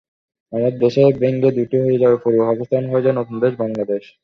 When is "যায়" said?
2.01-2.17, 3.05-3.17